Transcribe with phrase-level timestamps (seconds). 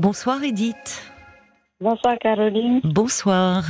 [0.00, 1.12] Bonsoir Edith.
[1.78, 2.80] Bonsoir Caroline.
[2.84, 3.62] Bonsoir.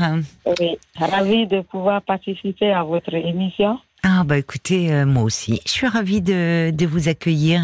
[0.46, 3.80] Oui, ravie de pouvoir participer à votre émission.
[4.04, 7.62] Ah bah écoutez, euh, moi aussi, je suis ravie de, de vous accueillir.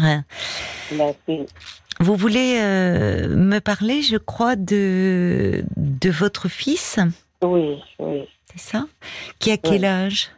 [0.91, 1.45] Merci.
[2.01, 6.99] Vous voulez euh, me parler, je crois, de, de votre fils?
[7.41, 8.27] Oui, oui.
[8.51, 8.83] C'est ça?
[9.39, 10.29] Qui a quel âge?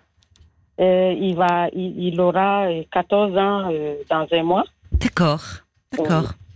[0.80, 3.72] Euh, il, va, il, il aura euh, 14 ans
[4.08, 4.66] dans un mois.
[4.92, 5.44] D'accord,
[5.98, 6.26] d'accord.
[6.30, 6.49] Oui,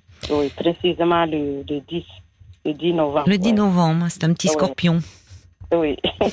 [0.55, 2.03] précisément le, le 10,
[2.65, 3.23] le 10 novembre.
[3.27, 3.53] Le 10 ouais.
[3.55, 4.53] novembre, c'est un petit Ouais.
[4.53, 4.99] scorpion.
[5.73, 5.97] Oui.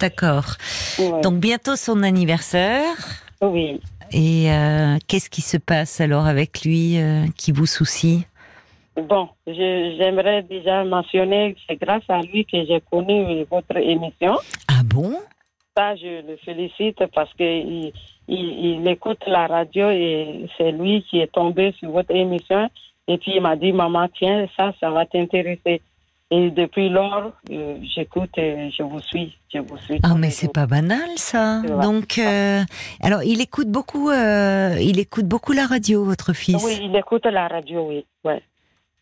[0.00, 0.44] D'accord.
[0.98, 1.20] Ouais.
[1.22, 2.94] Donc bientôt son anniversaire.
[3.40, 3.80] oui.
[4.12, 8.26] Et euh, qu'est-ce qui se passe alors avec lui euh, qui vous soucie?
[9.08, 14.36] Bon, je- j'aimerais déjà mentionner que c'est grâce à lui que j'ai connu votre émission.
[14.68, 15.16] Ah bon?
[15.76, 17.90] Ça, je le félicite parce que
[18.28, 22.70] il, écoute la radio et c'est lui qui est tombé sur votre émission.
[23.08, 25.82] Et puis il m'a dit, maman, tiens, ça, ça va t'intéresser.
[26.30, 29.36] Et depuis lors, euh, j'écoute et je vous suis.
[29.52, 31.60] Je vous suis Ah mais c'est pas banal ça.
[31.60, 32.62] Donc euh,
[33.02, 36.64] alors il écoute beaucoup euh, il écoute beaucoup la radio votre fils.
[36.64, 38.06] Oui, il écoute la radio, oui.
[38.24, 38.42] Ouais.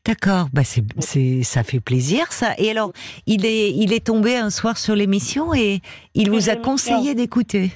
[0.05, 2.55] D'accord, bah c'est c'est ça fait plaisir ça.
[2.59, 2.93] Et alors
[3.27, 5.79] il est il est tombé un soir sur l'émission et
[6.15, 7.71] il vous a conseillé d'écouter.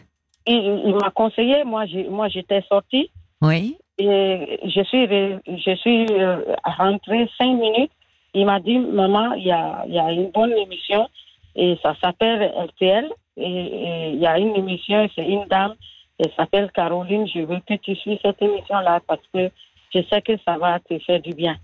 [0.48, 3.10] Il, m'a conseillé, moi, j'ai- moi j'étais sortie
[3.42, 3.76] Oui.
[3.98, 7.90] et je suis, je suis euh, rentrée cinq minutes.
[8.32, 11.08] Il m'a dit, maman, il y a, il y a une bonne émission
[11.56, 13.08] et ça s'appelle RTL.
[13.38, 15.74] Et, il y a une émission, c'est une dame,
[16.18, 17.26] elle s'appelle Caroline.
[17.26, 19.50] Je veux que tu suis cette émission-là parce que
[19.92, 21.56] je sais que ça va te faire du bien.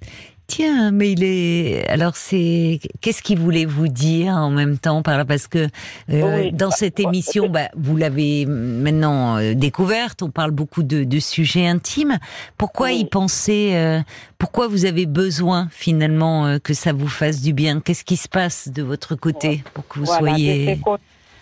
[0.46, 1.88] Tiens, mais il est.
[1.88, 2.78] Alors, c'est.
[3.00, 5.24] Qu'est-ce qu'il voulait vous dire en même temps par là?
[5.24, 5.68] Parce que
[6.10, 6.52] euh, Oui.
[6.52, 10.22] dans cette émission, bah, vous l'avez maintenant euh, découverte.
[10.22, 12.18] On parle beaucoup de, de sujets intimes.
[12.58, 12.98] Pourquoi Oui.
[13.00, 14.00] il pensait euh,
[14.38, 17.80] Pourquoi vous avez besoin finalement que ça vous fasse du bien?
[17.80, 20.78] Qu'est-ce qui se passe de votre côté pour que vous Voilà, soyez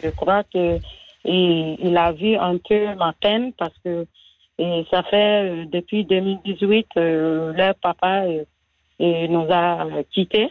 [0.02, 0.78] je crois que
[1.24, 4.06] il, a vu un peu ma peine parce que
[4.58, 8.24] et ça fait depuis 2018 euh, leur papa
[9.00, 10.50] euh, euh, nous a quittés.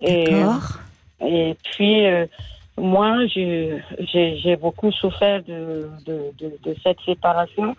[0.00, 0.78] Et, D'accord.
[1.20, 2.26] et puis euh,
[2.76, 7.76] moi j'ai beaucoup souffert de, de, de, de cette séparation.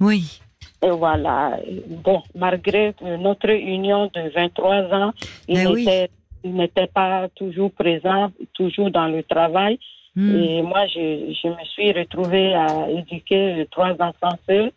[0.00, 0.40] Oui.
[0.82, 1.58] Et voilà.
[2.04, 5.12] Bon, malgré euh, notre union de 23 ans,
[5.48, 5.84] il oui.
[5.84, 6.10] n'était
[6.44, 9.78] il n'était pas toujours présent, toujours dans le travail.
[10.14, 10.36] Hmm.
[10.36, 14.70] Et moi, je, je me suis retrouvée à éduquer trois enfants seuls.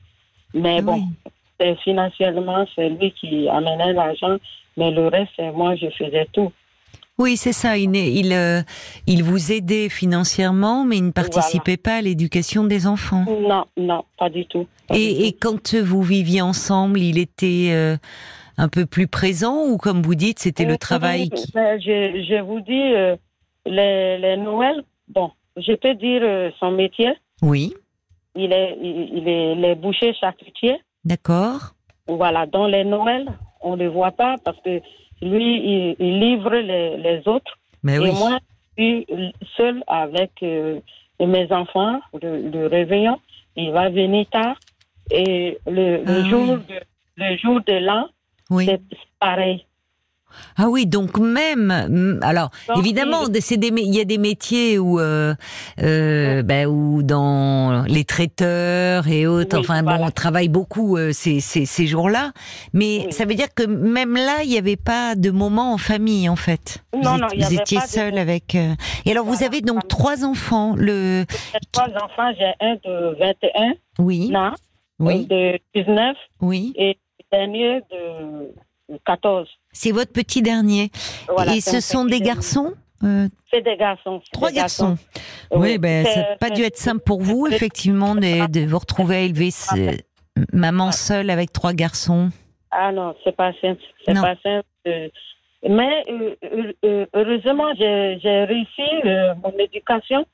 [0.56, 1.32] Mais bon, Oui.
[1.62, 4.38] C'est financièrement, c'est lui qui amenait l'argent,
[4.78, 6.52] mais le reste, c'est moi, je faisais tout.
[7.20, 7.78] Oui, c'est ça.
[7.78, 8.62] Il, il, euh,
[9.06, 13.26] il vous aidait financièrement, mais il ne participait pas à l'éducation des enfants.
[13.28, 14.66] Non, non, pas du tout.
[14.88, 17.98] Pas du Et, et quand vous viviez ensemble, il était euh,
[18.58, 21.52] un peu plus présent ou comme vous dites, c'était le travail qui...
[21.54, 23.16] je, je vous dis, euh,
[23.68, 26.24] les, les Noëls, bon, je peux dire
[26.60, 27.12] son métier.
[27.44, 27.74] Oui,
[28.36, 30.80] Il est, il, il est les bouchers charcutiers.
[31.06, 31.74] D'accord.
[32.08, 33.28] Voilà, dans les Noëls,
[33.62, 34.82] on ne le voit pas parce que
[35.22, 37.58] lui, il, il livre les, les autres.
[37.84, 38.12] Mais Et oui.
[38.12, 38.40] moi,
[38.78, 40.80] je suis seule avec euh,
[41.20, 43.20] mes enfants, le, le réveillon.
[43.56, 44.56] Il va venir tard.
[45.12, 46.80] Et le, le Ah jour, de,
[47.18, 48.08] le jour de l'an,
[48.50, 48.66] oui.
[48.66, 48.82] c'est
[49.20, 49.66] pareil.
[50.58, 55.00] Ah oui, donc même, alors évidemment, c'est des, mé- il y a des métiers où,
[55.00, 55.34] euh,
[55.82, 61.12] euh, ben, où dans les traiteurs et autres, Oui, enfin bon, on travaille beaucoup euh,
[61.14, 62.32] ces, ces, ces jours-là,
[62.74, 63.12] mais Oui.
[63.14, 66.36] ça veut dire que même là, il n'y avait pas de moment en famille en
[66.36, 66.84] fait.
[66.94, 68.56] Non, vous, non, êtes- y vous avait étiez pas seul avec.
[68.56, 70.76] Et alors, vous avez donc trois enfants.
[70.78, 74.54] Le J'ai trois enfants, j'ai un de 21 oui, ans,
[75.00, 76.74] oui, de 19 oui.
[76.76, 78.54] et le dernier de
[79.06, 79.48] 14.
[79.72, 80.92] C'est votre petit dernier.
[81.30, 82.74] Voilà, et ce sont petit des garçons.
[83.04, 84.22] euh, C'est des garçons.
[84.34, 84.98] Trois des garçons.
[85.52, 88.80] Oui, ben, C'est- ça n'a pas dû être simple pour vous, effectivement, de, de vous
[88.80, 89.50] retrouver à élever
[90.54, 92.30] maman seule avec trois garçons.
[92.72, 93.82] Ah non, c'est pas simple.
[94.06, 94.66] C'est pas simple.
[94.88, 95.10] euh,
[95.68, 100.26] Mais euh, euh, euh, heureusement, j'ai réussi euh, mon éducation.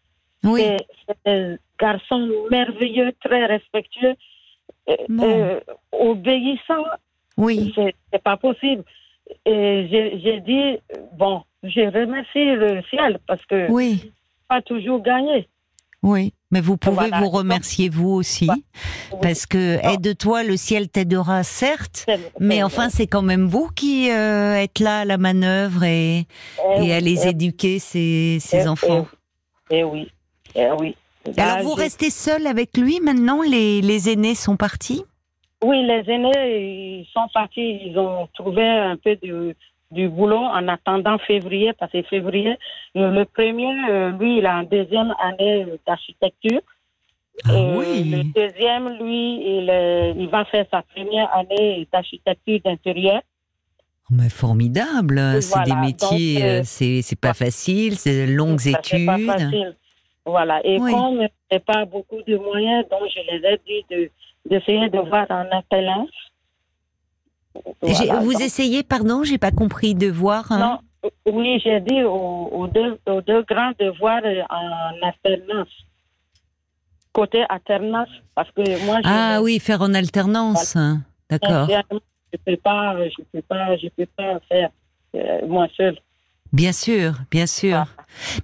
[0.44, 0.62] Oui,
[1.08, 4.14] C'est des garçons merveilleux, très respectueux,
[4.90, 5.24] euh, Bon.
[5.28, 5.60] euh,
[5.92, 6.86] obéissants.
[7.38, 7.74] Oui,
[8.12, 8.84] C'est pas possible.
[9.46, 10.80] Et j'ai j'ai dit,
[11.18, 14.12] bon, je remercie le ciel parce que oui,
[14.48, 15.48] pas toujours gagné.
[16.04, 16.34] oui.
[16.50, 17.20] Mais vous pouvez Voilà.
[17.20, 18.64] vous remercier vous aussi, Oui.
[19.22, 22.06] parce que aide-toi, le ciel t'aidera, certes.
[22.40, 26.20] Mais enfin, c'est quand même vous qui euh, êtes là à la manœuvre et,
[26.80, 29.06] eh et à les eh- éduquer, ces, ces eh- enfants.
[29.70, 30.10] Eh oui,
[30.56, 30.96] eh oui.
[31.36, 33.42] Là, Alors, vous j'ai- restez seul avec lui maintenant?
[33.42, 35.04] Les, les aînés sont partis?
[35.64, 39.56] Oui, les aînés, ils sont partis, ils ont trouvé un peu du,
[39.92, 42.58] du boulot en attendant février, parce que février,
[42.94, 46.62] le premier, euh, lui, il a une deuxième année d'architecture.
[47.46, 48.04] Ah Euh, oui.
[48.12, 53.22] Le deuxième, lui, il, euh, il va faire sa première année d'architecture d'intérieur.
[54.10, 58.72] Mais formidable, c'est Voilà, des métiers, euh, c'est c'est pas facile, c'est de longues c'est
[59.06, 59.26] pas études.
[59.26, 59.76] facile.
[60.26, 60.66] Voilà.
[60.66, 60.92] Et Oui.
[60.92, 64.10] comme je n'ai pas beaucoup de moyens, donc je les ai dit de-
[64.50, 66.08] d'essayer de, voir en appellant.
[67.82, 70.52] Voilà, vous donc- essayez, pardon, j'ai pas compris de voir.
[70.52, 70.80] hein?
[71.04, 75.70] Non, oui, j'ai dit aux, aux deux, aux deux grands de voir en alternance.
[77.14, 80.76] Côté alternance, parce que moi, Ah oui, faire en alternance.
[80.76, 81.02] hein.
[81.30, 81.68] D'accord.
[81.68, 84.70] je peux pas, je peux pas, je peux pas faire
[85.16, 85.98] euh, moi seul.
[86.54, 87.86] Bien sûr, bien sûr.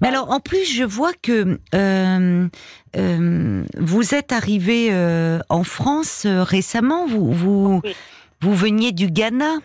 [0.02, 2.48] Mais alors, en plus, je vois que euh,
[2.96, 7.08] euh, vous êtes arrivé euh, en France récemment.
[7.08, 7.96] Vous, vous, Oui.
[8.42, 9.56] vous veniez du Ghana,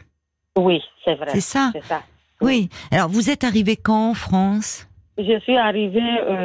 [0.56, 1.29] Oui, c'est vrai.
[1.32, 1.73] c'est ça.
[2.40, 2.69] Oui.
[2.90, 4.87] Alors, vous êtes arrivé quand en France?
[5.19, 6.00] Je suis arrivée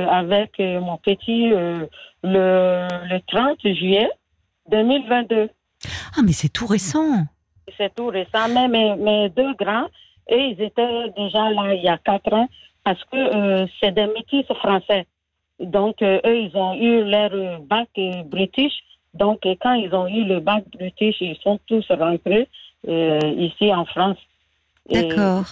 [0.09, 1.87] avec mon petit le,
[2.23, 4.09] le 30 juillet
[4.71, 5.49] 2022.
[6.17, 7.25] Ah, mais c'est tout récent.
[7.77, 8.47] C'est tout récent.
[8.49, 9.87] Mais mes, mes deux grands,
[10.27, 12.47] et ils étaient déjà là il y a quatre ans
[12.83, 15.05] parce que euh, c'est des métis français.
[15.59, 18.73] Donc, euh, eux, ils ont eu leur bac euh, british.
[19.13, 22.47] Donc, quand ils ont eu le bac british, ils sont tous rentrés
[22.87, 24.17] euh, ici en France.
[24.89, 25.43] D'accord.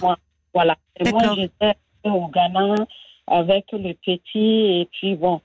[0.53, 0.75] voilà.
[0.99, 2.75] Et moi, j'étais au Ghana
[3.27, 4.81] avec le petit.
[4.81, 5.41] Et puis, bon,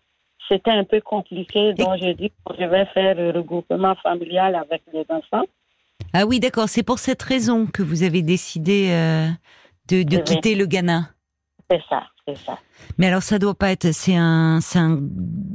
[0.49, 1.75] c'était un peu compliqué.
[1.75, 5.44] Donc, j'ai dit que je vais faire le regroupement familial avec les enfants.
[6.12, 6.69] Ah oui, d'accord.
[6.69, 9.28] C'est pour cette raison que vous avez décidé euh,
[9.88, 10.22] de, de Oui.
[10.25, 11.10] quitter le Ghana.
[11.70, 12.58] C'est ça, c'est ça.
[12.98, 13.93] Mais alors, ça doit pas être.
[13.93, 14.98] C'est un, c'est un,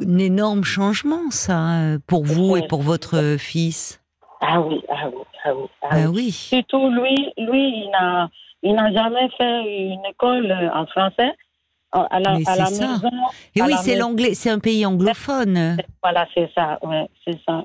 [0.05, 4.01] un énorme changement, ça, euh, pour vous et pour votre fils.
[4.41, 5.67] Ah oui, ah oui, ah oui.
[5.83, 6.15] Ah Ah oui.
[6.15, 6.31] oui.
[6.31, 8.29] Surtout lui, lui, il n'a,
[8.63, 11.31] il n'a jamais fait une école en français.
[11.94, 12.87] À la, Mais à la c'est ça.
[12.87, 13.09] maison.
[13.55, 14.33] Et oui, c'est l'anglais.
[14.33, 15.77] C'est un pays anglophone.
[16.01, 17.63] Voilà, c'est ça, ouais, c'est ça.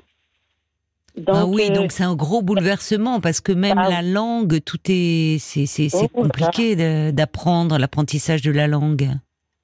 [1.17, 4.59] Donc, ah oui, euh, donc c'est un gros bouleversement parce que même Ah la langue,
[4.63, 9.09] tout est, c'est, c'est, c'est Oh compliqué de- d'apprendre l'apprentissage de la langue.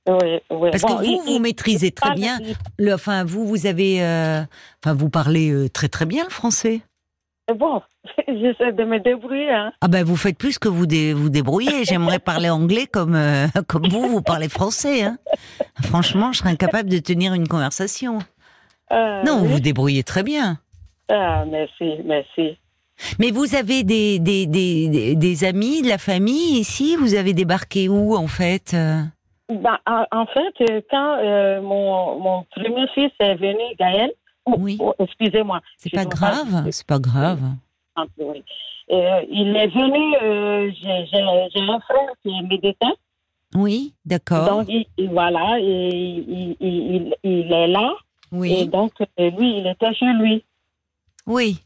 [0.09, 0.69] oui, oui.
[0.71, 2.39] Parce Bon, que vous, il- vous maîtrisez très bien.
[2.79, 4.41] Le, enfin, vous, vous avez, euh,
[4.83, 6.81] enfin, vous parlez euh, très très bien le français.
[7.55, 7.81] Bon,
[8.27, 9.51] j'essaie de me débrouiller.
[9.51, 9.73] Hein.
[9.81, 11.85] Ah ben, vous faites plus que vous dé- vous débrouillez.
[11.85, 13.15] J'aimerais parler anglais comme
[13.67, 15.03] comme vous, vous parlez français.
[15.03, 15.17] Hein.
[15.83, 18.19] Franchement, je serais incapable de tenir une conversation.
[18.91, 19.51] Non, vous oui.
[19.53, 20.57] vous débrouillez très bien.
[21.09, 22.57] Ah, merci, merci.
[23.19, 26.95] Mais vous avez des, des, des, des- amis, de la famille ici?
[26.95, 28.75] Vous avez débarqué où en fait?
[29.49, 34.11] Ben, en, en fait, euh, quand euh, mon, mon premier fils est venu, Gaël,
[34.45, 34.77] oh, Oui.
[34.79, 35.59] oh, excusez-moi.
[35.77, 37.39] C'est pas grave, c'est pas grave.
[37.95, 38.43] Ah, oui.
[38.91, 42.93] Euh, il est venu, euh, j'ai un frère qui est médecin,
[43.55, 44.49] Oui, d'accord.
[44.49, 47.93] donc il, il- voilà, et il, il, il, il est là,
[48.33, 50.43] et Oui, donc euh, lui, il était chez lui.
[51.27, 51.59] Oui.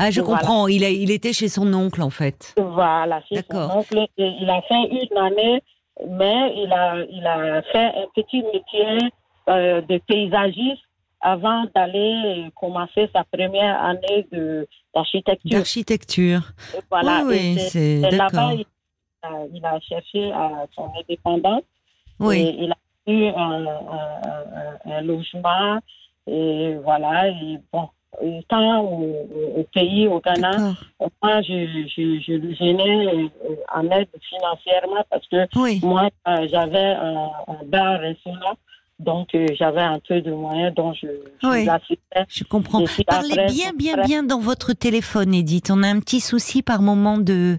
[0.00, 0.38] Ah, je Voilà.
[0.40, 0.68] comprends.
[0.68, 2.54] Il, a, il était chez son oncle en fait.
[2.56, 3.72] Voilà, D'accord.
[3.72, 3.98] son oncle.
[4.16, 5.62] Et il a fait une année,
[6.08, 9.10] mais il a, il a fait un petit métier
[9.48, 10.82] euh, de paysagiste
[11.20, 14.24] avant d'aller commencer sa première année
[14.94, 15.50] d'architecture.
[15.50, 16.40] D'architecture.
[16.90, 17.22] Voilà.
[17.24, 18.66] oui, oui, c'est- là-bas, il
[19.22, 21.62] a, il a cherché à son indépendance.
[22.20, 22.38] Oui.
[22.40, 25.80] Et il a eu un, un- un- un logement.
[26.28, 27.28] Et voilà.
[27.30, 27.88] Et bon,
[28.22, 30.74] étant au, au pays, au Ghana, D'accord.
[31.22, 35.80] moi, je, je, je le gênais euh, en aide financièrement parce que Oui.
[35.82, 38.54] moi, euh, j'avais un, un bar restaurant.
[38.98, 41.06] Donc, euh, j'avais un peu de moyens dont je,
[41.40, 41.68] je Oui.
[42.28, 42.82] Je comprends.
[43.06, 45.70] Parlez après- bien, bien, après- bien dans votre téléphone, Edith.
[45.70, 47.58] On a un petit souci par moment de,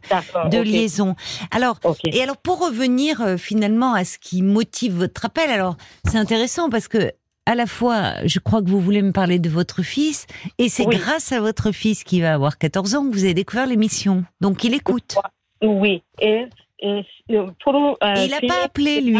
[0.51, 1.15] de liaison.
[1.51, 1.79] Alors,
[2.11, 6.69] et alors pour revenir euh, finalement à ce qui motive votre appel, alors c'est intéressant
[6.69, 7.13] parce que
[7.51, 10.27] à la fois, je crois que vous voulez me parler de votre fils,
[10.57, 10.95] et c'est Oui.
[10.97, 14.23] grâce à votre fils qui va avoir 14 ans que vous avez découvert l'émission.
[14.39, 15.15] Donc il écoute.
[15.63, 16.03] Oui.
[16.21, 16.45] Et,
[16.79, 17.01] et
[17.31, 17.75] euh, pour.
[17.75, 19.17] euh, il n'a pas appelé lui.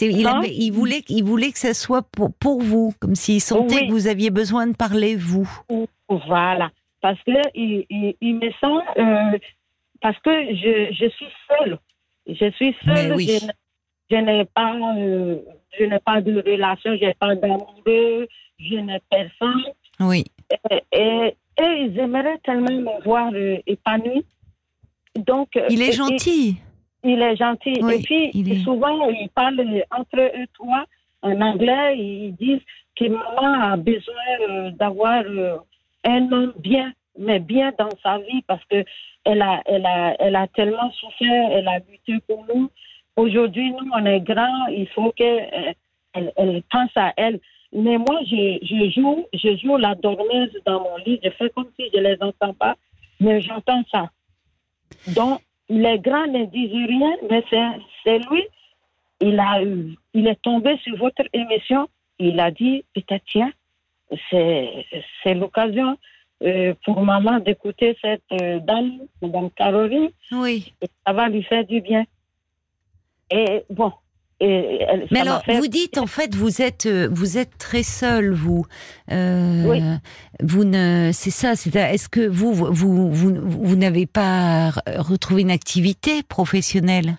[0.00, 3.76] Il, avait- il voulait, il voulait que ça soit pour, pour vous, comme s'il sentait
[3.82, 3.86] Oui.
[3.88, 5.48] que vous aviez besoin de parler vous.
[6.08, 6.70] Voilà.
[7.00, 8.84] Parce que il, il, il me sent.
[8.98, 9.38] euh,
[10.02, 11.78] parce que je, je suis seule.
[12.26, 13.14] Je suis seule.
[13.14, 13.38] oui.
[13.40, 13.52] Je, n-
[14.10, 14.74] je n'ai pas.
[14.98, 15.38] euh,
[15.78, 18.26] je n'ai pas de relation, je n'ai pas d'amoureux,
[18.58, 19.62] je n'ai personne.
[20.00, 20.24] Oui.
[20.70, 24.24] Et, et, et ils aimeraient tellement me voir euh, épanouie.
[25.16, 26.56] Donc, Il et- est gentil.
[27.04, 27.78] il est gentil.
[27.82, 29.60] Oui, et puis, il est- souvent, ils parlent
[29.90, 30.84] entre eux trois
[31.22, 31.96] en anglais.
[31.98, 32.62] Ils disent
[32.96, 34.14] que maman a besoin
[34.48, 35.56] euh, d'avoir euh,
[36.04, 36.92] un homme bien.
[37.20, 38.84] mais bien dans sa vie parce que
[39.24, 42.70] elle a, elle a, elle a tellement souffert, elle a lutté pour nous.
[43.18, 45.74] Aujourd'hui, nous, on est grands, il faut qu'elle
[46.14, 47.40] elle, elle pense à elle.
[47.72, 51.18] Mais moi, je, je, joue, je joue la dormeuse dans mon lit.
[51.24, 52.76] Je fais comme si je les entends pas,
[53.18, 54.08] mais j'entends ça.
[55.08, 57.42] Donc, les grands ne disent rien, mais
[58.04, 58.44] c'est lui.
[59.20, 59.62] Il, a,
[60.14, 61.88] il est tombé sur votre émission.
[62.20, 63.50] Il a dit, peut-être, tiens,
[64.30, 65.98] c'est l'occasion
[66.44, 70.10] euh, pour maman d'écouter cette euh, dame, Mme Caroline.
[70.30, 70.72] Oui.
[70.80, 72.04] Et ça va lui faire du bien.
[73.30, 73.92] Et bon.
[74.40, 78.64] Et, Mais alors, vous dites en fait, vous êtes, euh, vous êtes très seul, vous.
[79.10, 79.82] oui.
[80.40, 81.56] Vous ne, c'est ça.
[81.56, 81.74] C'est.
[81.74, 87.18] Est-ce que vous, vous, vous, vous n'avez pas retrouvé une activité professionnelle?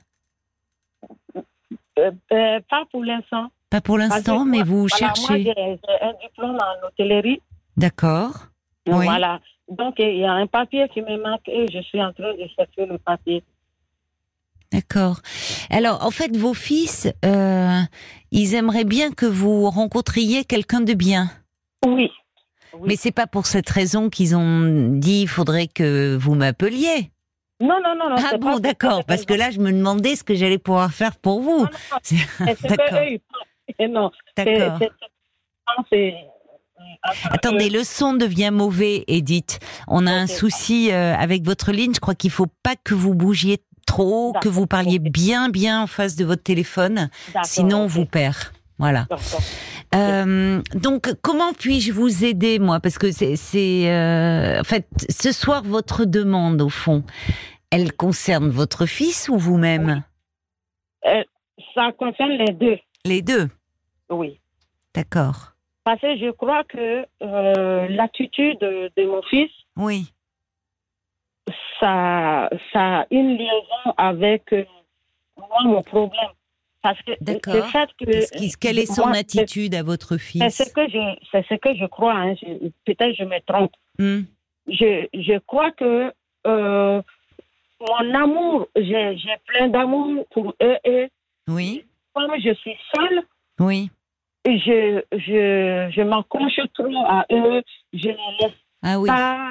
[2.30, 3.50] Pas pour l'instant.
[3.70, 5.44] Pas pour l'instant, mais vous cherchez.
[5.44, 7.42] Moi, j'ai un diplôme en hôtellerie.
[7.78, 8.48] D'accord.
[8.86, 9.40] Voilà.
[9.68, 12.48] Donc, il y a un papier qui me manque et je suis en train de
[12.56, 13.44] chercher le papier.
[14.72, 15.22] D'accord.
[15.70, 17.82] Alors, en fait, vos fils, euh,
[18.32, 21.32] ils aimeraient bien que vous rencontriez quelqu'un de bien.
[21.86, 22.12] Oui.
[22.86, 27.12] Mais c'est pas pour cette raison qu'ils ont dit il faudrait que vous m'appeliez.
[27.62, 28.16] Non, non, non, non.
[28.32, 29.04] Ah bon, d'accord.
[29.06, 31.68] Parce que là, je me demandais ce que j'allais pouvoir faire pour vous.
[32.64, 33.00] D'accord.
[33.80, 34.12] Non.
[34.38, 34.80] D'accord.
[37.30, 39.60] Attendez, le son devient mauvais, Edith.
[39.88, 41.94] On a un souci euh, avec votre ligne.
[41.94, 43.58] Je crois qu'il faut pas que vous bougiez
[43.90, 47.10] trop, que vous parliez bien, bien en face de votre téléphone.
[47.44, 48.38] Sinon, on vous perd.
[48.78, 49.08] Voilà.
[49.96, 52.80] Euh, donc, comment puis-je vous aider, moi?
[52.80, 57.04] Parce que c'est, euh, en fait, ce soir, votre demande, au fond,
[57.72, 60.04] elle concerne votre fils ou vous-même?
[61.76, 62.78] Ça concerne les deux.
[63.06, 63.50] Les deux?
[64.10, 64.40] Oui.
[64.94, 65.54] D'accord.
[65.84, 70.14] Parce que je crois que euh, l'attitude de, mon fils, oui,
[71.80, 74.66] ça, ça a une liaison avec euh,
[75.38, 76.30] moi, mon problème.
[76.82, 78.58] Parce que le fait que.
[78.60, 80.44] quelle est son attitude à votre fils?
[80.50, 82.14] C'est ce que je, c'est ce que je crois.
[82.14, 82.36] Hein.
[82.86, 83.74] peut-être je me trompe.
[83.98, 84.22] Hmm.
[84.68, 86.14] Je, je crois que
[86.48, 87.02] euh,
[87.82, 91.10] mon amour, j'ai, plein d'amour pour eux et
[91.50, 91.84] oui.
[92.14, 93.24] comme je suis seule,
[93.60, 93.90] oui
[94.46, 97.62] je, je, je m'accroche trop à eux,
[97.94, 99.49] je ne laisse ah pas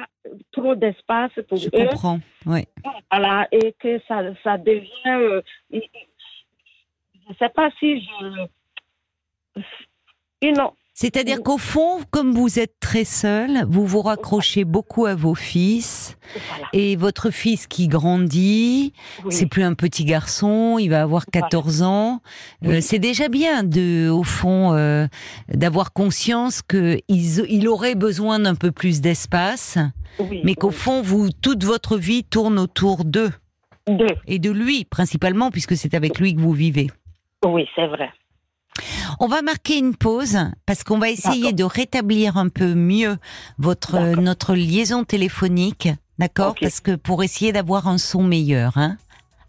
[0.59, 1.69] trop d'espace pour je eux.
[1.73, 2.65] Je comprends, oui.
[3.11, 4.89] Voilà, et que ça, ça devient.
[5.07, 5.79] Euh, je
[7.29, 8.47] ne sais pas si je.
[10.57, 15.33] Non, c'est-à-dire qu'au fond, comme vous êtes très seul, vous vous raccrochez beaucoup à vos
[15.33, 16.17] fils
[16.73, 18.91] et votre fils qui grandit,
[19.29, 22.19] c'est plus un petit garçon, il va avoir 14 ans.
[22.65, 25.07] Euh, c'est déjà bien de, au fond, euh,
[25.47, 29.77] d'avoir conscience que il aurait besoin d'un peu plus d'espace,
[30.43, 33.31] mais qu'au fond, vous toute votre vie tourne autour d'eux.
[34.27, 36.87] Et de lui principalement, puisque c'est avec lui que vous vivez.
[37.45, 38.09] Oui, c'est vrai.
[39.19, 43.17] On va marquer une pause parce qu'on va essayer de rétablir un peu mieux
[43.57, 48.77] votre notre liaison téléphonique, d'accord Parce que pour essayer d'avoir un son meilleur.
[48.77, 48.97] Hein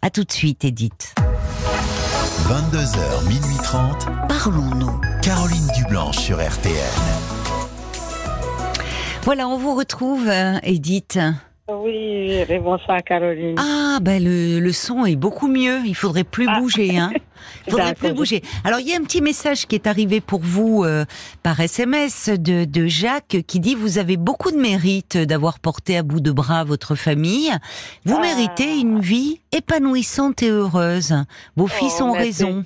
[0.01, 1.13] à tout de suite, Edith.
[2.47, 4.07] 22h, minuit 30.
[4.27, 4.99] Parlons-nous.
[5.21, 6.73] Caroline Dublanche sur RTN.
[9.23, 11.19] Voilà, on vous retrouve, euh, Edith.
[11.79, 13.55] Oui, bonsoir Caroline.
[13.57, 15.79] Ah, ben le, le, son est beaucoup mieux.
[15.85, 16.59] Il faudrait plus ah.
[16.59, 17.11] bouger, hein.
[17.67, 18.41] Il faudrait plus bouger.
[18.63, 21.05] Alors il y a un petit message qui est arrivé pour vous euh,
[21.41, 26.03] par SMS de, de Jacques qui dit vous avez beaucoup de mérite d'avoir porté à
[26.03, 27.51] bout de bras votre famille.
[28.05, 28.21] Vous ah.
[28.21, 31.15] méritez une vie épanouissante et heureuse.
[31.55, 32.63] Vos fils oh, ont raison.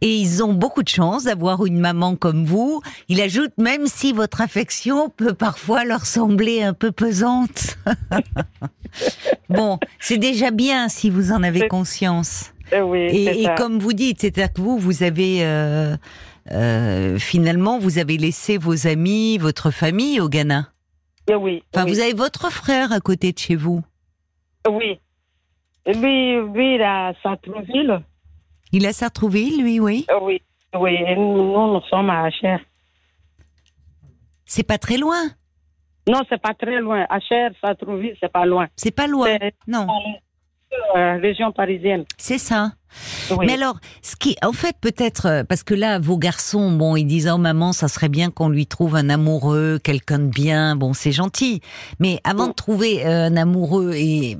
[0.00, 2.80] Et ils ont beaucoup de chance d'avoir une maman comme vous.
[3.08, 7.76] Il ajoute même si votre affection peut parfois leur sembler un peu pesante.
[9.48, 12.52] bon, c'est déjà bien si vous en avez conscience.
[12.72, 15.96] Euh, oui, et, comme vous dites, c'est-à-dire que vous, vous avez euh,
[16.52, 20.68] euh, finalement, vous avez laissé vos amis, votre famille au Ghana.
[21.28, 21.62] Oui.
[21.74, 23.82] Enfin, vous avez votre frère à côté de chez vous.
[24.68, 24.98] Oui.
[25.86, 28.02] Lui, lui, il a Sartreville.
[28.72, 30.06] Il a Sartrouville, lui, oui?
[30.10, 30.42] Euh, Oui,
[30.74, 30.98] oui.
[31.16, 32.60] Nous, nous sommes à Cher.
[34.44, 35.22] C'est pas très loin?
[36.08, 37.06] Non, c'est pas très loin.
[37.08, 38.68] À Cher, Sartrouville, c'est pas loin.
[38.76, 39.36] C'est pas loin,
[39.66, 39.86] non.
[40.72, 42.04] Euh, région parisienne.
[42.16, 42.72] C'est ça.
[43.40, 47.04] Mais alors, ce qui, en fait, peut-être, euh, parce que là, vos garçons, bon, ils
[47.04, 50.92] disent, oh maman, ça serait bien qu'on lui trouve un amoureux, quelqu'un de bien, bon,
[50.92, 51.60] c'est gentil.
[52.00, 54.36] Mais avant de trouver euh, un amoureux, et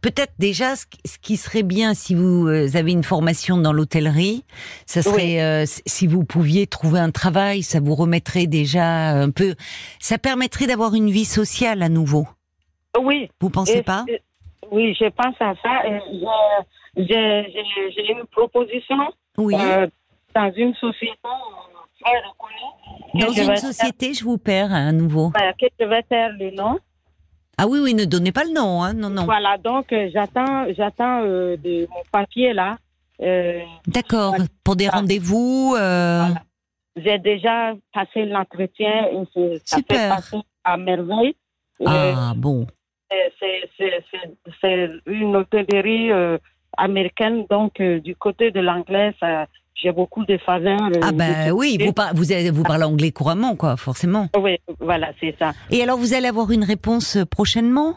[0.00, 0.86] peut-être déjà, ce
[1.20, 4.44] qui serait bien, si vous avez une formation dans l'hôtellerie,
[4.86, 9.54] ça serait, si vous pouviez trouver un travail, ça vous remettrait déjà un peu,
[9.98, 12.26] ça permettrait d'avoir une vie sociale à nouveau.
[13.00, 13.30] Oui.
[13.40, 14.04] Vous pensez pas?
[14.72, 15.82] Oui, je pense à ça.
[16.96, 18.96] J'ai une proposition
[19.36, 19.54] oui.
[19.54, 19.86] euh,
[20.34, 21.18] dans une société
[22.00, 23.22] très reconnue.
[23.22, 25.30] Dans une société, je vous perds à nouveau.
[25.30, 26.78] Que je vais faire le nom.
[27.58, 29.24] Ah oui, oui, ne donnez pas le nom, hein, non, non.
[29.26, 32.78] Voilà, donc euh, j'attends, j'attends euh, mon papier là.
[33.20, 35.74] Euh, D'accord, pour des rendez-vous.
[35.76, 36.22] Euh...
[36.24, 36.42] Voilà.
[36.96, 41.36] J'ai déjà passé l'entretien et ça fait passer à merveille.
[41.84, 42.66] Ah bon.
[44.60, 46.10] C'est une hôtellerie
[46.76, 49.14] américaine, donc euh, du côté de l'anglais,
[49.74, 50.80] j'ai beaucoup de faveurs.
[50.80, 54.28] Euh, ah ben oui, vous, vous, vous parlez anglais couramment, quoi, forcément.
[54.38, 55.52] Oui, voilà, c'est ça.
[55.70, 57.94] Et alors, vous allez avoir une réponse euh, prochainement?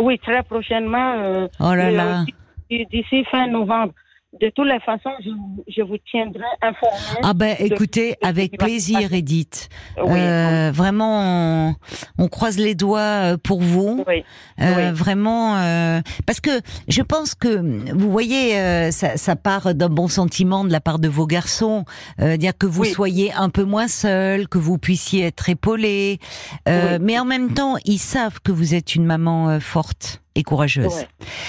[0.00, 1.48] Oui, très prochainement.
[1.60, 2.24] oh là là.
[2.70, 3.92] D'ici fin novembre
[4.40, 5.30] de toutes les façons, je,
[5.68, 7.20] je vous tiendrai informé.
[7.22, 9.68] Ah ben, écoutez, avec plaisir, Edith.
[9.98, 11.74] euh, vraiment, on,
[12.18, 14.04] on, croise les doigts euh, pour vous.
[14.08, 14.24] Oui.
[14.60, 14.96] Euh, oui.
[14.96, 16.50] Vraiment, euh, parce que
[16.88, 20.98] je pense que vous voyez, euh, ça, ça, part d'un bon sentiment de la part
[20.98, 21.84] de vos garçons,
[22.20, 22.88] euh, dire que vous oui.
[22.88, 26.18] soyez un peu moins seul, que vous puissiez être épaulé,
[26.66, 26.72] oui.
[27.00, 30.86] mais en même temps, ils savent que vous êtes une maman forte et courageuse.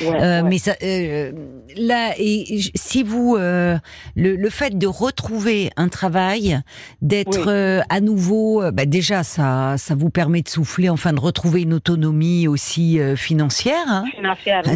[0.02, 0.50] Ouais, ouais, euh, ouais.
[0.50, 1.32] Mais ça, euh,
[1.78, 3.78] là, et si vous euh,
[4.16, 6.60] le, le, fait de retrouver un travail,
[7.02, 7.54] d'être oui.
[7.54, 11.74] Euh, à nouveau, bah déjà ça, ça vous permet de souffler, enfin de retrouver une
[11.74, 13.86] autonomie aussi euh, financière.
[13.88, 14.06] Hein.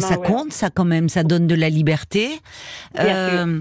[0.00, 2.28] ça compte, ça quand même, ça donne de la liberté.
[2.98, 3.60] Euh,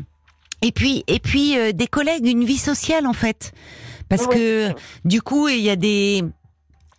[0.61, 3.51] et puis, et puis des collègues, une vie sociale en fait,
[4.09, 4.69] parce que
[5.05, 6.23] du coup il y a des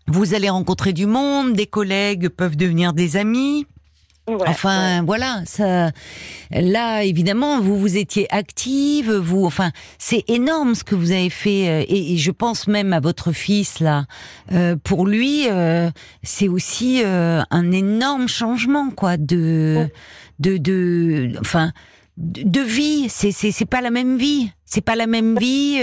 [0.08, 3.66] vous allez rencontrer du monde, des collègues peuvent devenir des amis.
[4.28, 5.06] Ouais, enfin, ouais.
[5.06, 5.90] voilà, ça.
[6.50, 9.44] Là, évidemment, vous vous étiez active, vous.
[9.44, 13.00] Enfin, c'est énorme ce que vous avez fait, euh, et, et, je pense même à
[13.00, 14.04] votre fils là.
[14.52, 15.90] Euh, pour lui, euh,
[16.22, 19.92] c'est aussi euh, un énorme changement, quoi, de, ouais.
[20.40, 21.72] de, de, enfin,
[22.18, 23.08] de, de vie.
[23.08, 24.50] C'est, c'est, c'est pas la même vie.
[24.66, 25.80] C'est pas la même vie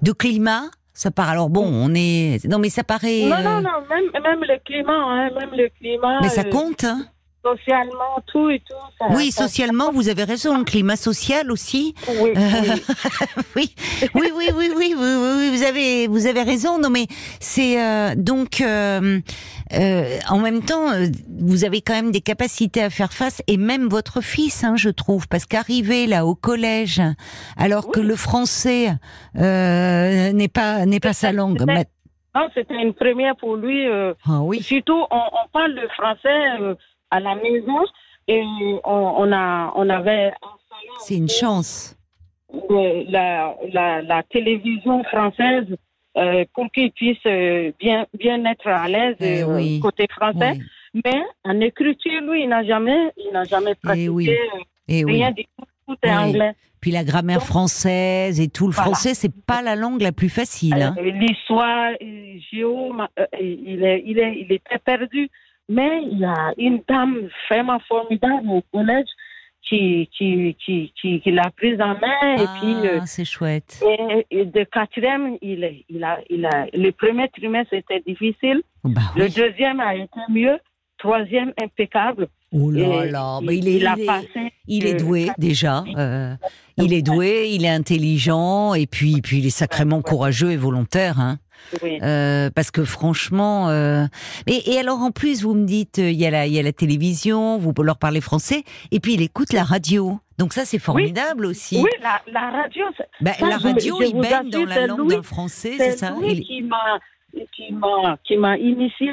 [0.00, 0.70] de climat.
[0.94, 1.28] Ça part.
[1.28, 2.44] Alors bon, on est.
[2.48, 3.22] Non, mais ça paraît.
[3.22, 3.70] Non, non, non.
[3.90, 6.20] Même, même le climat, hein, même le climat.
[6.22, 7.06] Mais ça compte, hein.
[7.44, 8.74] Socialement, tout et tout.
[8.98, 9.90] Ça, oui, ça, socialement, ça...
[9.92, 10.56] vous avez raison.
[10.58, 11.94] Le climat social aussi.
[12.08, 12.40] Oui, euh...
[13.56, 13.74] oui.
[14.14, 16.78] oui, oui, oui, oui, oui, oui, vous avez, vous avez raison.
[16.78, 17.06] Non, mais
[17.40, 19.20] c'est euh, donc euh,
[19.70, 20.86] en même temps,
[21.38, 24.88] vous avez quand même des capacités à faire face, et même votre fils, hein, je
[24.88, 27.02] trouve, parce qu'arriver là au collège,
[27.58, 27.92] alors oui.
[27.92, 28.88] que le français
[29.36, 31.60] euh, n'est pas n'est pas sa langue.
[32.36, 33.86] Non, c'était une première pour lui.
[34.26, 34.62] ah oui.
[34.62, 36.76] Surtout, on, on parle le français
[37.16, 37.80] à la maison
[38.28, 38.42] et
[38.84, 40.32] on, on, a, on avait.
[41.00, 41.96] C'est une chance.
[43.08, 45.66] La, la, la télévision française
[46.16, 47.22] euh, pour qu'il puisse
[47.80, 49.80] bien, bien être à l'aise eh euh, oui.
[49.80, 50.54] côté français.
[50.94, 51.00] Oui.
[51.04, 54.30] Mais en écriture, lui, il n'a jamais, il n'a jamais pratiqué eh oui.
[54.88, 55.34] eh rien oui.
[55.34, 55.64] du tout.
[55.86, 56.54] Tout est anglais.
[56.80, 58.68] Puis la grammaire Donc, française et tout.
[58.68, 58.90] Le voilà.
[58.90, 60.80] français, c'est pas la langue la plus facile.
[60.80, 60.94] Hein.
[60.98, 61.92] Euh, L'histoire,
[62.50, 65.28] géo, euh, il, est, il, est, il était perdu.
[65.68, 69.08] Mais il y a une dame vraiment formidable au collège
[69.62, 72.18] qui, qui, qui, qui, qui l'a prise en main.
[72.20, 73.82] Ah, et puis, euh, c'est chouette.
[73.86, 78.62] Et, et, de quatrième, il, il, a, il a, le premier trimestre était difficile.
[78.84, 79.22] Bah, oui.
[79.22, 80.58] Le deuxième a été mieux.
[80.98, 82.28] Troisième, impeccable.
[82.56, 85.82] Oh là là, mais il est, il, il, est, il est doué déjà.
[85.96, 86.36] Euh,
[86.76, 91.18] il est doué, il est intelligent et puis, puis il est sacrément courageux et volontaire.
[91.18, 91.38] Hein.
[91.82, 91.98] Oui.
[92.02, 94.06] Euh, parce que franchement, euh...
[94.46, 96.62] et, et, alors en plus vous me dites il y a la il y a
[96.62, 98.62] la télévision, vous leur parlez français
[98.92, 100.20] et puis il écoute la radio.
[100.38, 101.50] Donc ça c'est formidable oui.
[101.50, 101.78] aussi.
[101.82, 102.84] Oui, la, la radio.
[103.20, 106.14] Ben, ça, la radio, je, je il baigne dans la langue d'un français, c'est ça.
[106.20, 106.68] Lui il...
[106.68, 107.00] m'a
[108.26, 109.10] qui m'a initié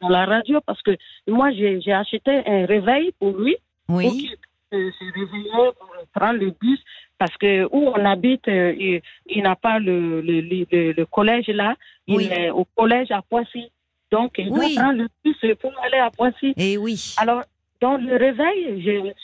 [0.00, 3.56] dans la radio parce que moi j'ai acheté un réveil pour lui
[3.88, 4.04] oui.
[4.04, 5.74] pour qu'il se réveille pour
[6.14, 6.80] prendre le bus
[7.18, 11.48] parce que où on habite, euh, il, il n'a pas le, le, le, le, collège
[11.48, 11.74] là,
[12.06, 12.28] il oui.
[12.30, 13.70] est au collège à Poissy.
[14.10, 14.74] Donc, il oui.
[14.74, 16.52] doit prendre le bus pour aller à Poissy.
[16.56, 17.14] Et oui.
[17.16, 17.42] Alors,
[17.80, 19.18] dans le réveil, j'ai le réveil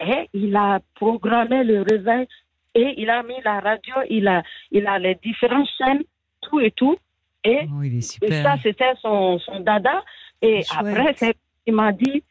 [0.00, 2.26] et il a programmé le réveil
[2.74, 6.02] et il a mis la radio, il a, il a les différentes chaînes,
[6.40, 6.96] tout et tout.
[7.44, 10.02] Et, oh, et ça, c'était son, son dada.
[10.40, 11.14] Et après,
[11.66, 12.22] il m'a dit,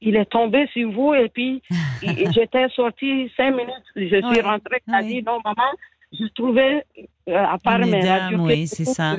[0.00, 1.62] il est tombé sur vous et puis
[2.02, 3.84] j'étais sortie cinq minutes.
[3.94, 4.82] Je suis rentrée.
[4.86, 5.70] Il a dit non, maman,
[6.12, 6.84] je trouvais,
[7.34, 9.16] à part mes radios, oui, c'est ça.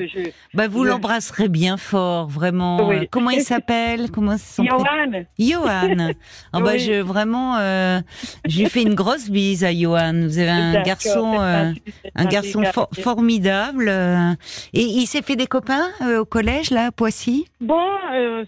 [0.54, 2.90] bah, vous l'embrasserez bien fort, vraiment.
[3.10, 4.10] Comment il s'appelle?
[4.10, 5.24] Comment Johan.
[5.38, 6.12] Johan.
[6.54, 8.00] oh, bah, je vraiment, euh,
[8.46, 10.22] je lui fais une grosse bise à Johan.
[10.22, 11.72] Vous avez un garçon, euh,
[12.14, 12.62] un garçon
[12.98, 13.88] formidable.
[13.88, 14.32] Euh,
[14.72, 17.46] et il s'est fait des copains au collège là, à Poissy?
[17.60, 17.88] Bon,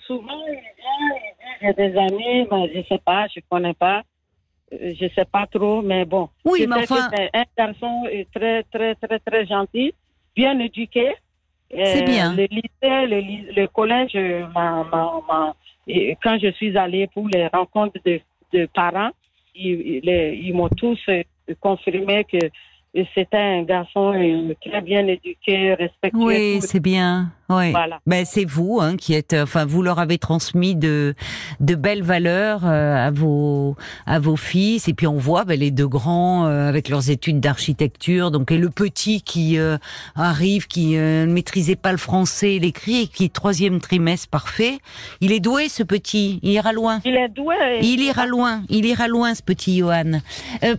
[0.06, 1.20] souvent il vient,
[1.60, 4.02] il y a des amis, ben, je sais pas, je connais pas.
[4.72, 6.28] Euh, je sais pas trop, mais bon.
[6.44, 7.08] Oui, mais enfin.
[7.14, 8.04] C'est un garçon
[8.34, 9.94] très, très, très, très gentil,
[10.34, 11.14] bien éduqué.
[11.72, 12.34] C'est bien.
[12.34, 14.12] Le lycée, le, le collège,
[16.22, 18.20] quand je suis allée pour les rencontres de,
[18.52, 19.10] de parents,
[19.54, 21.22] ils, ils m'ont tous euh,
[21.60, 22.38] confirmé que
[23.14, 26.20] c'était un garçon euh, très bien éduqué, respectueux.
[26.20, 27.30] Oui, c'est bien.
[27.50, 27.72] Oui.
[27.72, 27.98] Voilà.
[28.06, 31.14] Ben, c'est vous hein, qui êtes, enfin, vous leur avez transmis de
[31.58, 33.76] de belles valeurs euh, à vos
[34.06, 34.86] à vos fils.
[34.86, 38.30] Et puis on voit ben, les deux grands euh, avec leurs études d'architecture.
[38.30, 39.78] Donc et le petit qui euh,
[40.14, 44.78] arrive, qui ne maîtrisait pas le français, l'écrit, et qui troisième trimestre parfait.
[45.20, 46.38] Il est doué ce petit.
[46.42, 47.00] Il ira loin.
[47.04, 47.56] Il est doué.
[47.82, 48.62] Il ira loin.
[48.68, 50.20] Il ira loin ce petit Johan.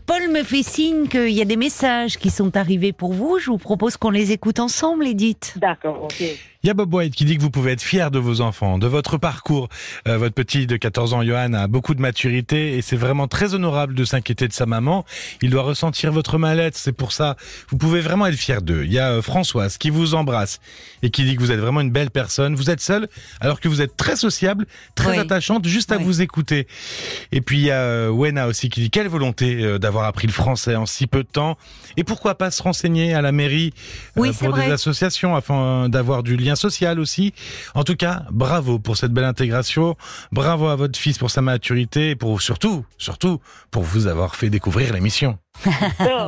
[0.05, 3.39] Paul me fait signe qu'il y a des messages qui sont arrivés pour vous.
[3.39, 5.53] Je vous propose qu'on les écoute ensemble, Edith.
[5.57, 6.03] D'accord.
[6.03, 6.23] Ok.
[6.63, 8.77] Il y a Bob White qui dit que vous pouvez être fier de vos enfants,
[8.77, 9.67] de votre parcours.
[10.07, 13.55] Euh, votre petit de 14 ans, Johan, a beaucoup de maturité et c'est vraiment très
[13.55, 15.03] honorable de s'inquiéter de sa maman.
[15.41, 17.35] Il doit ressentir votre mal-être, c'est pour ça.
[17.69, 18.83] Vous pouvez vraiment être fier d'eux.
[18.85, 20.59] Il y a euh, Françoise qui vous embrasse
[21.01, 22.53] et qui dit que vous êtes vraiment une belle personne.
[22.53, 23.07] Vous êtes seule
[23.39, 26.67] alors que vous êtes très sociable, très attachante, juste à vous écouter.
[27.31, 30.33] Et puis il y a euh, Wena aussi qui dit quelle volonté d'avoir appris le
[30.33, 31.57] français en si peu de temps
[31.97, 33.73] et pourquoi pas se renseigner à la mairie
[34.13, 37.33] pour des associations afin d'avoir du lien social aussi.
[37.75, 39.95] En tout cas, bravo pour cette belle intégration.
[40.31, 43.39] Bravo à votre fils pour sa maturité et pour surtout, surtout,
[43.71, 45.37] pour vous avoir fait découvrir l'émission.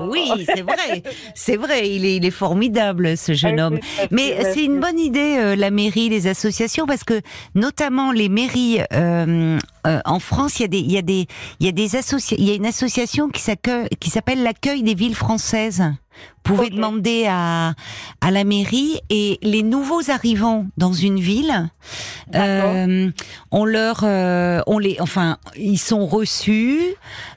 [0.10, 1.02] oui, c'est vrai,
[1.34, 3.80] c'est vrai, il est, formidable ce jeune homme.
[4.12, 7.22] Mais c'est une bonne idée euh, la mairie, les associations, parce que
[7.56, 9.58] notamment les mairies euh,
[9.88, 11.28] euh, en France, il y a des, il y a des,
[11.60, 15.16] il y a des associations, il y a une association qui s'appelle l'accueil des villes
[15.16, 15.84] françaises.
[16.46, 17.74] Vous pouvez demander à,
[18.20, 21.70] à la mairie et les nouveaux arrivants dans une ville,
[22.36, 23.12] euh,
[23.52, 26.82] on leur, euh, on les, enfin, ils sont reçus,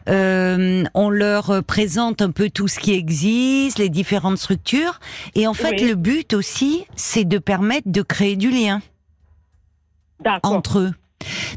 [0.08, 4.98] euh, on leur présente un peu tout ce qui existe, les différentes structures,
[5.34, 8.80] et en fait, le but aussi, c'est de permettre de créer du lien
[10.42, 10.94] entre eux.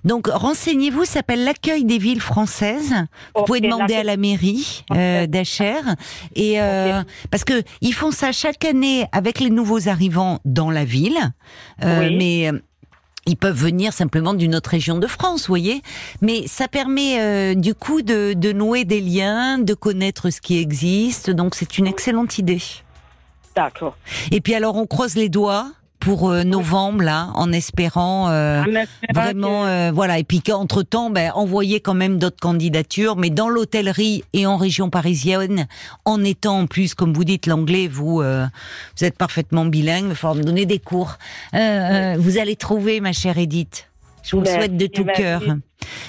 [0.04, 2.94] Donc renseignez-vous, s'appelle l'accueil des villes françaises.
[3.36, 5.80] Vous pouvez demander à la mairie euh, d'Acher
[6.36, 10.86] et euh, parce que ils font ça chaque année avec les nouveaux arrivants dans la
[10.86, 11.20] ville,
[11.84, 12.52] euh, mais
[13.30, 15.82] ils peuvent venir simplement d'une autre région de France, vous voyez.
[16.22, 20.58] Mais ça permet euh, du coup de, de nouer des liens, de connaître ce qui
[20.58, 21.30] existe.
[21.30, 22.62] Donc c'est une excellente idée.
[23.56, 23.98] D'accord.
[24.32, 28.64] Et puis alors on croise les doigts pour euh, novembre là, en espérant euh,
[29.14, 30.20] vraiment, euh, voilà.
[30.20, 34.58] Et puis qu'entre temps, ben, envoyer quand même d'autres candidatures, mais dans l'hôtellerie et en
[34.58, 35.68] région parisienne,
[36.06, 40.06] en étant en plus, comme vous dites, l'anglais, vous, vous êtes parfaitement bilingue.
[40.06, 41.18] Il va falloir me donner des cours.
[41.54, 43.89] vous allez trouver, ma chère Edith.
[44.30, 45.42] Je vous le souhaite de tout cœur.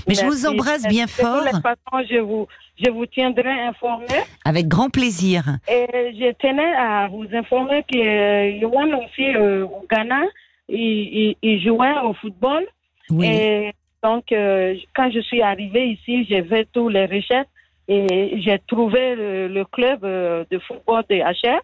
[0.06, 1.42] Mais je vous embrasse bien fort.
[1.42, 2.46] De toute façon, je vous,
[2.78, 4.06] je vous tiendrai informé.
[4.44, 5.44] Avec grand plaisir.
[5.68, 5.86] Et
[6.18, 10.22] je tenais à vous informer que euh, Yohan aussi euh, au Ghana,
[10.68, 12.66] il, il, jouait au football.
[13.08, 13.26] Oui.
[13.26, 17.48] Et donc, euh, quand je suis arrivée ici, j'ai fait tous les recherches
[17.88, 21.60] et j'ai trouvé le, club de football de HR.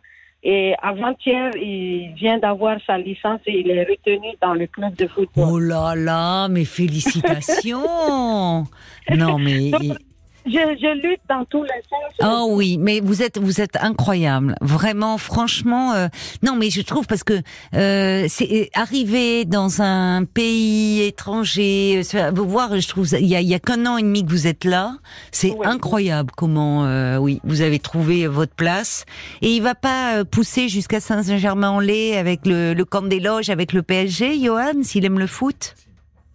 [0.48, 5.08] Et avant-hier, il vient d'avoir sa licence et il est retenu dans le club de
[5.08, 5.48] football.
[5.50, 8.64] Oh là là, mais félicitations
[9.10, 9.72] Non, mais
[10.46, 12.12] je, lutte dans tous les sens.
[12.22, 15.92] Oh oui, mais vous êtes vous êtes incroyable, vraiment, franchement.
[15.92, 16.08] Euh,
[16.42, 17.40] non, mais je trouve parce que
[17.74, 23.40] euh, c'est arriver dans un pays étranger, euh, vous voir, je trouve il y a,
[23.40, 24.96] y a qu'un an et demi que vous êtes là,
[25.32, 29.04] c'est incroyable comment euh, oui vous avez trouvé votre place
[29.42, 33.82] et il va pas pousser jusqu'à Saint-Germain-en-Laye avec le, le camp des loges avec le
[33.82, 35.74] PSG, Johan, s'il aime le foot?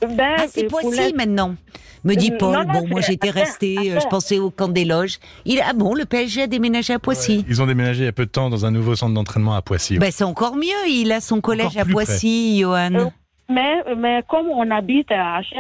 [0.02, 1.56] Ben, ah, c'est Poissy maintenant.
[2.04, 2.66] Me dit Paul.
[2.66, 5.20] bon, moi j'étais resté, euh, je pensais au camp des loges.
[5.46, 7.46] Il ah bon, le PSG a déménagé à Poissy.
[7.48, 9.62] ils ont déménagé il y a peu de temps dans un nouveau centre d'entraînement à
[9.62, 10.00] Poissy.
[10.00, 10.90] Ben, c'est encore mieux.
[10.90, 12.94] Il a son collège à Poissy, Johan.
[12.96, 13.06] Euh,
[13.50, 15.58] mais, mais comme on habite à Acher.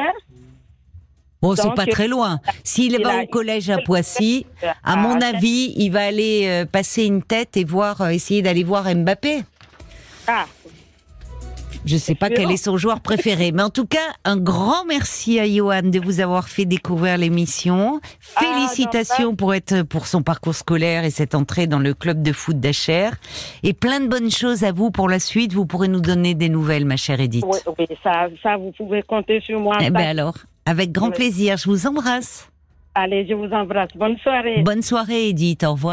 [1.43, 2.39] Bon, c'est pas très loin.
[2.63, 4.45] S'il va au collège à Poissy,
[4.83, 8.83] à mon avis, il va aller euh, passer une tête et voir, essayer d'aller voir
[8.93, 9.43] Mbappé.
[10.27, 10.45] Ah,
[11.85, 15.39] Je sais pas quel est son joueur préféré, mais en tout cas, un grand merci
[15.39, 17.99] à Johan de vous avoir fait découvrir l'émission.
[18.35, 22.31] Ah, Félicitations pour être pour son parcours scolaire et cette entrée dans le club de
[22.31, 23.09] foot d'Acher.
[23.63, 25.53] Et plein de bonnes choses à vous pour la suite.
[25.53, 27.45] Vous pourrez nous donner des nouvelles, ma chère Edith.
[27.47, 29.77] Oui, oui, ça, ça, vous pouvez compter sur moi.
[29.81, 31.57] Eh ben alors, avec grand plaisir.
[31.57, 32.47] Je vous embrasse.
[32.93, 33.89] Allez, je vous embrasse.
[33.95, 34.61] Bonne soirée.
[34.63, 35.63] Bonne soirée, Edith.
[35.63, 35.89] Au revoir.